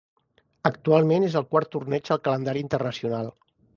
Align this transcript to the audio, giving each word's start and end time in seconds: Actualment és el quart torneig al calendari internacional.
Actualment 0.69 1.27
és 1.29 1.37
el 1.41 1.45
quart 1.51 1.71
torneig 1.77 2.09
al 2.17 2.23
calendari 2.29 2.65
internacional. 2.67 3.31